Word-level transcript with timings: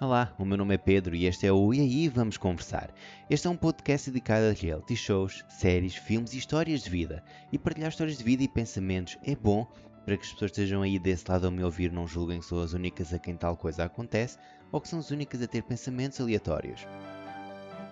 Olá, 0.00 0.32
o 0.38 0.44
meu 0.44 0.56
nome 0.56 0.76
é 0.76 0.78
Pedro 0.78 1.16
e 1.16 1.26
este 1.26 1.44
é 1.44 1.52
o 1.52 1.74
E 1.74 1.80
aí 1.80 2.08
Vamos 2.08 2.36
Conversar. 2.36 2.94
Este 3.28 3.48
é 3.48 3.50
um 3.50 3.56
podcast 3.56 4.08
dedicado 4.08 4.46
a 4.46 4.52
reality 4.52 4.94
shows, 4.94 5.44
séries, 5.48 5.96
filmes 5.96 6.34
e 6.34 6.38
histórias 6.38 6.84
de 6.84 6.90
vida. 6.90 7.20
E 7.50 7.58
partilhar 7.58 7.90
histórias 7.90 8.16
de 8.16 8.22
vida 8.22 8.44
e 8.44 8.48
pensamentos 8.48 9.18
é 9.24 9.34
bom 9.34 9.66
para 10.04 10.16
que 10.16 10.22
as 10.22 10.30
pessoas 10.30 10.52
estejam 10.52 10.82
aí 10.82 11.00
desse 11.00 11.28
lado 11.28 11.48
a 11.48 11.50
me 11.50 11.64
ouvir 11.64 11.90
não 11.90 12.06
julguem 12.06 12.38
que 12.38 12.46
sou 12.46 12.62
as 12.62 12.74
únicas 12.74 13.12
a 13.12 13.18
quem 13.18 13.36
tal 13.36 13.56
coisa 13.56 13.86
acontece 13.86 14.38
ou 14.70 14.80
que 14.80 14.86
são 14.86 15.00
as 15.00 15.10
únicas 15.10 15.42
a 15.42 15.48
ter 15.48 15.64
pensamentos 15.64 16.20
aleatórios. 16.20 16.86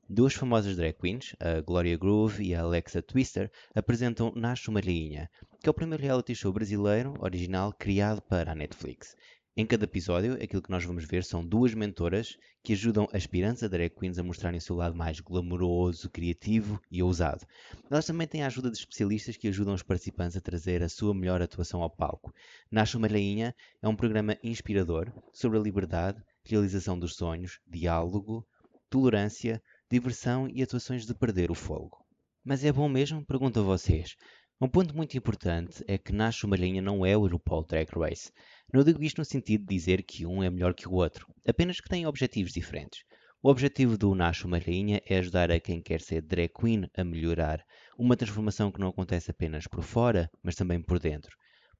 Duas 0.09 0.33
famosas 0.33 0.77
drag 0.77 0.93
queens, 0.93 1.35
a 1.37 1.59
Gloria 1.59 1.97
Groove 1.97 2.45
e 2.45 2.55
a 2.55 2.61
Alexa 2.61 3.01
Twister, 3.01 3.51
apresentam 3.75 4.31
Nasce 4.37 4.69
uma 4.69 4.79
Rainha, 4.79 5.29
que 5.59 5.67
é 5.67 5.69
o 5.69 5.73
primeiro 5.73 6.01
reality 6.01 6.33
show 6.33 6.53
brasileiro 6.53 7.13
original 7.19 7.73
criado 7.77 8.21
para 8.21 8.53
a 8.53 8.55
Netflix. 8.55 9.17
Em 9.55 9.67
cada 9.67 9.83
episódio, 9.83 10.33
aquilo 10.41 10.63
que 10.63 10.71
nós 10.71 10.83
vamos 10.83 11.05
ver 11.05 11.23
são 11.23 11.45
duas 11.45 11.75
mentoras 11.75 12.39
que 12.63 12.73
ajudam 12.73 13.07
aspirantes 13.13 13.61
a 13.61 13.67
drag 13.67 13.91
queens 13.91 14.17
a 14.17 14.23
mostrarem 14.23 14.57
o 14.57 14.61
seu 14.61 14.75
lado 14.75 14.95
mais 14.95 15.19
glamouroso, 15.19 16.09
criativo 16.09 16.81
e 16.89 17.03
ousado. 17.03 17.45
Elas 17.87 18.07
também 18.07 18.25
têm 18.25 18.41
a 18.41 18.47
ajuda 18.47 18.71
de 18.71 18.79
especialistas 18.79 19.37
que 19.37 19.47
ajudam 19.47 19.75
os 19.75 19.83
participantes 19.83 20.35
a 20.35 20.41
trazer 20.41 20.81
a 20.81 20.89
sua 20.89 21.13
melhor 21.13 21.39
atuação 21.39 21.83
ao 21.83 21.89
palco. 21.91 22.33
Nasce 22.71 22.97
uma 22.97 23.05
Rainha 23.05 23.53
é 23.79 23.87
um 23.87 23.95
programa 23.95 24.35
inspirador 24.43 25.13
sobre 25.31 25.59
a 25.59 25.61
liberdade, 25.61 26.19
realização 26.43 26.97
dos 26.97 27.15
sonhos, 27.15 27.59
diálogo, 27.67 28.43
tolerância, 28.89 29.61
diversão 29.87 30.49
e 30.49 30.63
atuações 30.63 31.05
de 31.05 31.13
perder 31.13 31.51
o 31.51 31.55
fogo. 31.55 32.03
Mas 32.43 32.65
é 32.65 32.71
bom 32.71 32.89
mesmo? 32.89 33.23
Pergunto 33.23 33.59
a 33.59 33.63
vocês. 33.63 34.15
Um 34.63 34.69
ponto 34.69 34.95
muito 34.95 35.17
importante 35.17 35.83
é 35.89 35.97
que 35.97 36.13
Nasce 36.13 36.45
uma 36.45 36.55
Rainha 36.55 36.81
não 36.81 37.05
é 37.05 37.17
o 37.17 37.27
RuPaul 37.27 37.65
Drag 37.65 37.89
Race. 37.97 38.31
Não 38.71 38.81
digo 38.81 39.03
isto 39.03 39.17
no 39.17 39.25
sentido 39.25 39.65
de 39.65 39.75
dizer 39.75 40.01
que 40.03 40.25
um 40.25 40.41
é 40.41 40.49
melhor 40.49 40.73
que 40.73 40.87
o 40.87 40.93
outro, 40.93 41.27
apenas 41.45 41.81
que 41.81 41.89
têm 41.89 42.07
objetivos 42.07 42.53
diferentes. 42.53 43.03
O 43.41 43.49
objetivo 43.49 43.97
do 43.97 44.15
Nasce 44.15 44.45
uma 44.45 44.57
Rainha 44.57 45.01
é 45.05 45.17
ajudar 45.17 45.51
a 45.51 45.59
quem 45.59 45.81
quer 45.81 45.99
ser 45.99 46.21
drag 46.21 46.47
queen 46.47 46.89
a 46.95 47.03
melhorar, 47.03 47.61
uma 47.97 48.15
transformação 48.15 48.71
que 48.71 48.79
não 48.79 48.87
acontece 48.87 49.29
apenas 49.29 49.67
por 49.67 49.83
fora, 49.83 50.31
mas 50.41 50.55
também 50.55 50.81
por 50.81 50.97
dentro. 50.97 51.35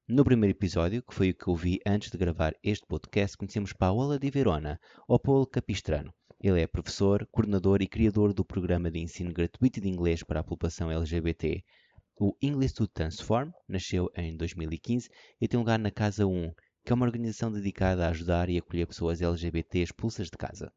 No 0.06 0.22
primeiro 0.22 0.54
episódio, 0.54 1.02
que 1.02 1.14
foi 1.14 1.30
o 1.30 1.34
que 1.34 1.48
eu 1.48 1.56
vi 1.56 1.78
antes 1.86 2.10
de 2.10 2.18
gravar 2.18 2.52
este 2.62 2.86
podcast, 2.86 3.34
conhecemos 3.34 3.72
Paola 3.72 4.18
de 4.18 4.30
Verona, 4.30 4.78
ou 5.08 5.18
Paulo 5.18 5.46
Capistrano. 5.46 6.12
Ele 6.38 6.60
é 6.60 6.66
professor, 6.66 7.26
coordenador 7.32 7.80
e 7.80 7.86
criador 7.86 8.34
do 8.34 8.44
programa 8.44 8.90
de 8.90 8.98
ensino 8.98 9.32
gratuito 9.32 9.80
de 9.80 9.88
inglês 9.88 10.22
para 10.22 10.40
a 10.40 10.44
população 10.44 10.92
LGBT. 10.92 11.64
O 12.16 12.36
English 12.40 12.74
to 12.74 12.86
Transform 12.86 13.50
nasceu 13.68 14.08
em 14.14 14.36
2015 14.36 15.10
e 15.40 15.48
tem 15.48 15.58
lugar 15.58 15.80
na 15.80 15.90
Casa 15.90 16.24
1, 16.24 16.52
que 16.84 16.92
é 16.92 16.94
uma 16.94 17.06
organização 17.06 17.50
dedicada 17.50 18.06
a 18.06 18.10
ajudar 18.10 18.48
e 18.48 18.56
acolher 18.56 18.86
pessoas 18.86 19.20
LGBT 19.20 19.80
expulsas 19.80 20.30
de 20.30 20.38
casa. 20.38 20.72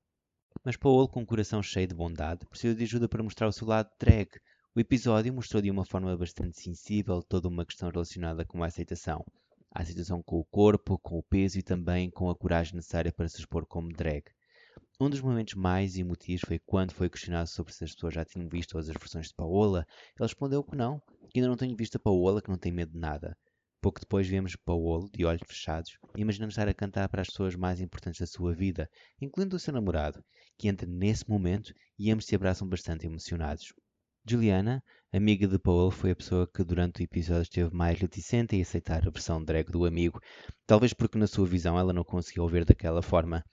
Mas 0.65 0.75
Paul, 0.75 1.07
com 1.07 1.21
um 1.21 1.25
coração 1.25 1.61
cheio 1.61 1.87
de 1.87 1.93
bondade, 1.93 2.47
precisa 2.47 2.73
de 2.73 2.83
ajuda 2.83 3.07
para 3.07 3.21
mostrar 3.21 3.47
o 3.47 3.51
seu 3.51 3.67
lado 3.67 3.87
drag. 3.99 4.29
O 4.75 4.79
episódio 4.79 5.31
mostrou 5.31 5.61
de 5.61 5.69
uma 5.69 5.85
forma 5.85 6.17
bastante 6.17 6.59
sensível 6.59 7.21
toda 7.21 7.47
uma 7.47 7.65
questão 7.67 7.91
relacionada 7.91 8.43
com 8.43 8.63
a 8.63 8.65
aceitação. 8.65 9.23
A 9.71 9.83
aceitação 9.83 10.23
com 10.23 10.39
o 10.39 10.45
corpo, 10.45 10.97
com 10.97 11.19
o 11.19 11.23
peso 11.23 11.59
e 11.59 11.61
também 11.61 12.09
com 12.09 12.31
a 12.31 12.35
coragem 12.35 12.73
necessária 12.73 13.13
para 13.13 13.29
se 13.29 13.37
expor 13.37 13.63
como 13.67 13.93
drag. 13.93 14.23
Um 14.99 15.11
dos 15.11 15.21
momentos 15.21 15.53
mais 15.53 15.95
emotivos 15.95 16.41
foi 16.41 16.57
quando 16.57 16.91
foi 16.91 17.07
questionado 17.07 17.47
sobre 17.47 17.71
se 17.71 17.83
as 17.83 17.93
pessoas 17.93 18.15
já 18.15 18.25
tinham 18.25 18.49
visto 18.49 18.79
as 18.79 18.87
versões 18.87 19.27
de 19.27 19.35
Paola. 19.35 19.85
Ele 20.15 20.25
respondeu 20.25 20.63
que 20.63 20.75
não, 20.75 20.99
que 21.29 21.39
ainda 21.39 21.49
não 21.49 21.57
tenho 21.57 21.75
visto 21.75 21.95
a 21.95 21.99
Paola, 21.99 22.41
que 22.41 22.49
não 22.49 22.57
tem 22.57 22.71
medo 22.71 22.91
de 22.93 22.99
nada. 22.99 23.37
Pouco 23.79 23.99
depois 23.99 24.27
vemos 24.27 24.55
Paolo, 24.55 25.09
de 25.13 25.23
olhos 25.23 25.43
fechados, 25.47 25.97
imaginamos 26.15 26.53
estar 26.53 26.67
a 26.67 26.73
cantar 26.73 27.07
para 27.09 27.21
as 27.21 27.27
pessoas 27.27 27.55
mais 27.55 27.79
importantes 27.79 28.19
da 28.19 28.25
sua 28.25 28.53
vida, 28.53 28.89
incluindo 29.21 29.55
o 29.55 29.59
seu 29.59 29.71
namorado, 29.71 30.23
que 30.57 30.67
entra 30.67 30.87
nesse 30.87 31.29
momento 31.29 31.73
e 31.97 32.11
ambos 32.11 32.25
se 32.25 32.35
abraçam 32.35 32.67
bastante 32.67 33.05
emocionados. 33.05 33.71
Juliana, 34.29 34.83
amiga 35.13 35.47
de 35.47 35.57
Paul, 35.57 35.91
foi 35.91 36.11
a 36.11 36.15
pessoa 36.15 36.49
que 36.53 36.63
durante 36.63 37.01
o 37.01 37.03
episódio 37.03 37.43
esteve 37.43 37.73
mais 37.73 37.99
reticente 37.99 38.55
em 38.55 38.61
aceitar 38.61 39.07
a 39.07 39.11
versão 39.11 39.41
drag 39.43 39.71
do 39.71 39.85
amigo, 39.85 40.19
talvez 40.65 40.91
porque 40.91 41.17
na 41.17 41.27
sua 41.27 41.45
visão 41.45 41.77
ela 41.79 41.93
não 41.93 42.03
conseguia 42.03 42.43
ouvir 42.43 42.65
daquela 42.65 43.01
forma. 43.01 43.43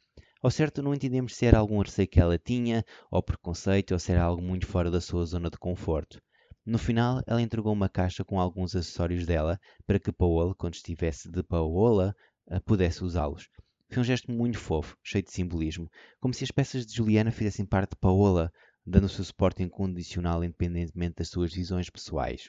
Ao 0.43 0.51
certo, 0.51 0.83
não 0.83 0.93
entendemos 0.93 1.37
se 1.37 1.47
era 1.47 1.59
algum 1.59 1.79
receio 1.79 2.09
que 2.09 2.19
ela 2.19 2.39
tinha, 2.39 2.85
ou 3.11 3.23
preconceito, 3.23 3.93
ou 3.93 3.99
se 3.99 4.11
era 4.11 4.23
algo 4.23 4.43
muito 4.43 4.67
fora 4.67 4.91
da 4.91 5.01
sua 5.01 5.25
zona 5.25 5.49
de 5.49 5.59
conforto. 5.59 6.21
No 6.67 6.79
final, 6.79 7.23
ela 7.27 7.43
entregou 7.43 7.73
uma 7.73 7.89
caixa 7.91 8.25
com 8.25 8.41
alguns 8.41 8.75
acessórios 8.75 9.27
dela 9.27 9.61
para 9.87 9.99
que 9.99 10.11
Paola, 10.11 10.55
quando 10.55 10.75
estivesse 10.75 11.31
de 11.31 11.43
Paola, 11.43 12.15
eh, 12.49 12.59
pudesse 12.61 13.05
usá-los. 13.05 13.49
Foi 13.91 14.01
um 14.01 14.05
gesto 14.05 14.33
muito 14.33 14.59
fofo, 14.59 14.97
cheio 15.03 15.23
de 15.23 15.31
simbolismo, 15.31 15.91
como 16.21 16.33
se 16.33 16.43
as 16.43 16.51
peças 16.51 16.87
de 16.87 16.95
Juliana 16.95 17.31
fizessem 17.31 17.67
parte 17.67 17.91
de 17.91 17.97
Paola, 17.97 18.51
dando 18.87 19.05
o 19.05 19.09
seu 19.09 19.23
suporte 19.25 19.63
incondicional 19.63 20.43
independentemente 20.43 21.17
das 21.17 21.29
suas 21.29 21.53
visões 21.53 21.91
pessoais. 21.91 22.49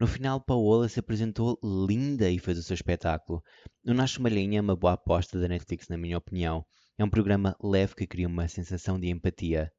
No 0.00 0.06
final, 0.06 0.40
Paola 0.40 0.88
se 0.88 0.98
apresentou 0.98 1.58
linda 1.62 2.30
e 2.30 2.38
fez 2.38 2.58
o 2.58 2.62
seu 2.62 2.72
espetáculo. 2.72 3.42
O 3.86 3.92
Nasce 3.92 4.18
uma 4.18 4.30
Linha 4.30 4.58
é 4.58 4.62
uma 4.62 4.74
boa 4.74 4.94
aposta 4.94 5.38
da 5.38 5.46
Netflix, 5.46 5.86
na 5.88 5.98
minha 5.98 6.16
opinião. 6.16 6.64
É 6.96 7.04
um 7.04 7.10
programa 7.10 7.54
leve 7.62 7.94
que 7.94 8.06
cria 8.06 8.26
uma 8.26 8.48
sensação 8.48 8.98
de 8.98 9.08
empatia. 9.08 9.70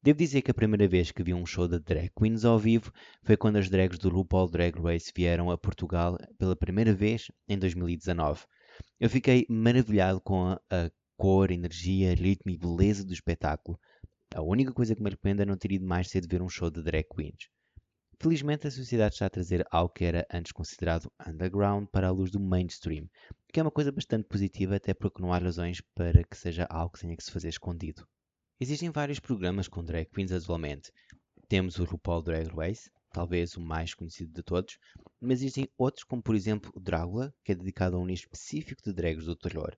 Devo 0.00 0.16
dizer 0.16 0.42
que 0.42 0.50
a 0.52 0.54
primeira 0.54 0.86
vez 0.86 1.10
que 1.10 1.24
vi 1.24 1.34
um 1.34 1.44
show 1.44 1.66
de 1.66 1.80
drag 1.80 2.08
queens 2.16 2.44
ao 2.44 2.56
vivo 2.56 2.92
foi 3.24 3.36
quando 3.36 3.56
as 3.56 3.68
drags 3.68 3.98
do 3.98 4.08
RuPaul 4.08 4.48
Drag 4.48 4.78
Race 4.80 5.12
vieram 5.14 5.50
a 5.50 5.58
Portugal 5.58 6.16
pela 6.38 6.54
primeira 6.54 6.94
vez 6.94 7.32
em 7.48 7.58
2019. 7.58 8.44
Eu 9.00 9.10
fiquei 9.10 9.44
maravilhado 9.48 10.20
com 10.20 10.46
a, 10.46 10.60
a 10.70 10.88
cor, 11.16 11.50
energia, 11.50 12.14
ritmo 12.14 12.52
e 12.52 12.56
beleza 12.56 13.04
do 13.04 13.12
espetáculo. 13.12 13.76
A 14.32 14.40
única 14.40 14.72
coisa 14.72 14.94
que 14.94 15.02
me 15.02 15.08
arrependo 15.08 15.42
é 15.42 15.44
não 15.44 15.56
ter 15.56 15.72
ido 15.72 15.84
mais 15.84 16.08
cedo 16.08 16.28
ver 16.30 16.42
um 16.42 16.48
show 16.48 16.70
de 16.70 16.80
drag 16.80 17.04
queens. 17.12 17.48
Felizmente 18.20 18.68
a 18.68 18.70
sociedade 18.70 19.14
está 19.14 19.26
a 19.26 19.30
trazer 19.30 19.66
algo 19.68 19.92
que 19.92 20.04
era 20.04 20.24
antes 20.32 20.52
considerado 20.52 21.10
underground 21.26 21.88
para 21.88 22.06
a 22.06 22.12
luz 22.12 22.30
do 22.30 22.38
mainstream, 22.38 23.08
que 23.52 23.58
é 23.58 23.62
uma 23.64 23.72
coisa 23.72 23.90
bastante 23.90 24.28
positiva 24.28 24.76
até 24.76 24.94
porque 24.94 25.20
não 25.20 25.32
há 25.32 25.38
razões 25.38 25.80
para 25.92 26.22
que 26.22 26.36
seja 26.36 26.68
algo 26.70 26.92
que 26.92 27.00
tenha 27.00 27.16
que 27.16 27.24
se 27.24 27.32
fazer 27.32 27.48
escondido. 27.48 28.06
Existem 28.60 28.90
vários 28.90 29.20
programas 29.20 29.68
com 29.68 29.84
drag 29.84 30.06
queens 30.06 30.32
atualmente. 30.32 30.90
Temos 31.48 31.78
o 31.78 31.84
RuPaul 31.84 32.20
Drag 32.20 32.48
Race, 32.48 32.90
talvez 33.12 33.56
o 33.56 33.60
mais 33.60 33.94
conhecido 33.94 34.32
de 34.32 34.42
todos, 34.42 34.78
mas 35.20 35.42
existem 35.42 35.68
outros 35.78 36.02
como 36.02 36.20
por 36.20 36.34
exemplo 36.34 36.72
o 36.74 36.80
Drácula, 36.80 37.32
que 37.44 37.52
é 37.52 37.54
dedicado 37.54 37.94
a 37.94 38.00
um 38.00 38.04
nicho 38.04 38.24
específico 38.24 38.82
de 38.82 38.92
drags 38.92 39.26
do 39.26 39.36
terror. 39.36 39.76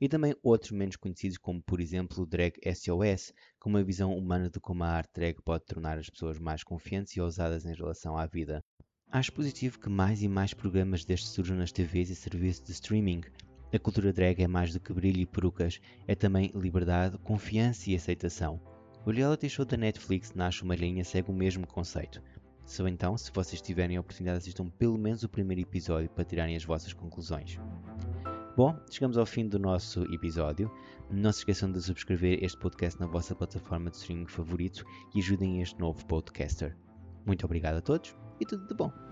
E 0.00 0.08
também 0.08 0.34
outros 0.42 0.72
menos 0.72 0.96
conhecidos 0.96 1.38
como 1.38 1.62
por 1.62 1.80
exemplo 1.80 2.24
o 2.24 2.26
Drag 2.26 2.54
SOS, 2.74 3.32
com 3.60 3.70
uma 3.70 3.84
visão 3.84 4.12
humana 4.12 4.50
de 4.50 4.58
como 4.58 4.82
a 4.82 4.88
arte 4.88 5.12
drag 5.14 5.40
pode 5.44 5.66
tornar 5.66 5.96
as 5.96 6.10
pessoas 6.10 6.40
mais 6.40 6.64
confiantes 6.64 7.14
e 7.14 7.20
ousadas 7.20 7.64
em 7.64 7.72
relação 7.72 8.18
à 8.18 8.26
vida. 8.26 8.64
Acho 9.12 9.32
positivo 9.32 9.78
que 9.78 9.88
mais 9.88 10.24
e 10.24 10.28
mais 10.28 10.52
programas 10.52 11.04
destes 11.04 11.30
surjam 11.30 11.56
nas 11.56 11.70
TVs 11.70 12.10
e 12.10 12.16
serviços 12.16 12.64
de 12.64 12.72
streaming, 12.72 13.20
a 13.72 13.78
cultura 13.78 14.12
drag 14.12 14.42
é 14.42 14.48
mais 14.48 14.72
do 14.72 14.80
que 14.80 14.92
brilho 14.92 15.20
e 15.20 15.26
perucas, 15.26 15.80
é 16.06 16.14
também 16.14 16.50
liberdade, 16.54 17.18
confiança 17.18 17.90
e 17.90 17.94
aceitação. 17.94 18.60
O 19.04 19.10
reality 19.10 19.48
show 19.48 19.64
da 19.64 19.76
Netflix 19.76 20.34
Nasce 20.34 20.62
uma 20.62 20.74
Linha 20.74 21.04
segue 21.04 21.30
o 21.30 21.34
mesmo 21.34 21.66
conceito. 21.66 22.22
Só 22.64 22.86
então, 22.86 23.16
se 23.16 23.32
vocês 23.32 23.62
tiverem 23.62 23.96
a 23.96 24.00
oportunidade, 24.00 24.38
assistam 24.38 24.68
pelo 24.68 24.98
menos 24.98 25.22
o 25.22 25.28
primeiro 25.28 25.62
episódio 25.62 26.10
para 26.10 26.24
tirarem 26.24 26.56
as 26.56 26.64
vossas 26.64 26.92
conclusões. 26.92 27.58
Bom, 28.56 28.78
chegamos 28.90 29.16
ao 29.16 29.24
fim 29.24 29.48
do 29.48 29.58
nosso 29.58 30.02
episódio. 30.12 30.70
Não 31.10 31.32
se 31.32 31.38
esqueçam 31.38 31.70
de 31.70 31.80
subscrever 31.80 32.42
este 32.42 32.58
podcast 32.58 32.98
na 33.00 33.06
vossa 33.06 33.34
plataforma 33.34 33.88
de 33.90 33.96
streaming 33.96 34.26
favorito 34.26 34.84
e 35.14 35.20
ajudem 35.20 35.62
este 35.62 35.78
novo 35.78 36.04
podcaster. 36.06 36.76
Muito 37.24 37.46
obrigado 37.46 37.76
a 37.76 37.80
todos 37.80 38.14
e 38.40 38.44
tudo 38.44 38.66
de 38.66 38.74
bom! 38.74 39.07